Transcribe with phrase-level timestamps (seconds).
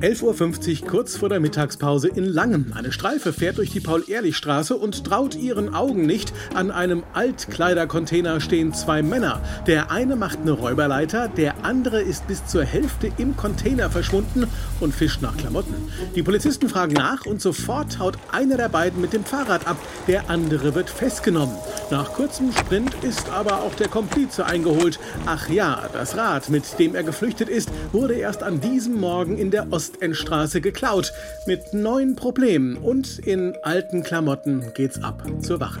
[0.00, 2.72] 11.50 Uhr kurz vor der Mittagspause in Langen.
[2.72, 6.32] Eine Streife fährt durch die Paul-Ehrlich-Straße und traut ihren Augen nicht.
[6.54, 9.42] An einem Altkleidercontainer stehen zwei Männer.
[9.66, 14.46] Der eine macht eine Räuberleiter, der andere ist bis zur Hälfte im Container verschwunden
[14.78, 15.74] und fischt nach Klamotten.
[16.14, 19.78] Die Polizisten fragen nach und sofort haut einer der beiden mit dem Fahrrad ab.
[20.06, 21.56] Der andere wird festgenommen.
[21.90, 25.00] Nach kurzem Sprint ist aber auch der Komplize eingeholt.
[25.26, 29.50] Ach ja, das Rad, mit dem er geflüchtet ist, wurde erst an diesem Morgen in
[29.50, 31.12] der Ost Ostendstraße geklaut.
[31.46, 35.78] Mit neuen Problemen und in alten Klamotten geht's ab zur Wache.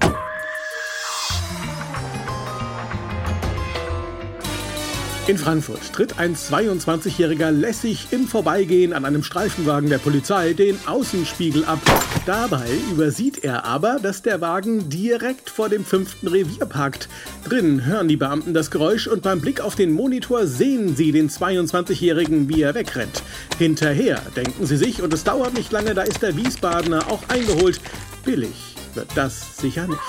[5.28, 11.66] In Frankfurt tritt ein 22-Jähriger lässig im Vorbeigehen an einem Streifenwagen der Polizei den Außenspiegel
[11.66, 11.80] ab.
[12.24, 17.10] Dabei übersieht er aber, dass der Wagen direkt vor dem fünften Revier parkt.
[17.46, 21.28] Drin hören die Beamten das Geräusch und beim Blick auf den Monitor sehen sie den
[21.28, 23.22] 22-Jährigen, wie er wegrennt.
[23.58, 27.82] Hinterher denken sie sich, und es dauert nicht lange, da ist der Wiesbadener auch eingeholt.
[28.24, 30.00] Billig wird das sicher nicht.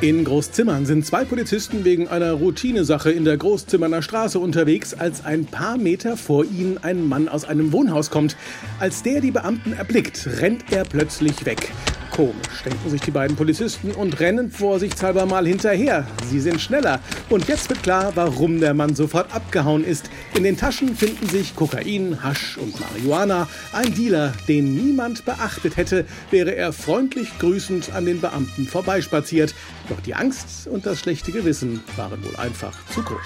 [0.00, 5.44] In Großzimmern sind zwei Polizisten wegen einer Routinesache in der Großzimmerner Straße unterwegs, als ein
[5.44, 8.36] paar Meter vor ihnen ein Mann aus einem Wohnhaus kommt.
[8.78, 11.72] Als der die Beamten erblickt, rennt er plötzlich weg.
[12.18, 16.04] Komisch, denken sich die beiden Polizisten und rennen vorsichtshalber mal hinterher.
[16.28, 16.98] Sie sind schneller.
[17.28, 20.10] Und jetzt wird klar, warum der Mann sofort abgehauen ist.
[20.34, 23.46] In den Taschen finden sich Kokain, Hasch und Marihuana.
[23.72, 29.54] Ein Dealer, den niemand beachtet hätte, wäre er freundlich grüßend an den Beamten vorbeispaziert.
[29.88, 33.20] Doch die Angst und das schlechte Gewissen waren wohl einfach zu groß.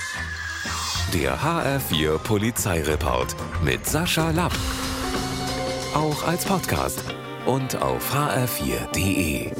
[1.14, 4.52] Der HR4 Polizeireport mit Sascha Lapp.
[5.94, 7.02] Auch als Podcast
[7.46, 9.50] und auf hr4.de.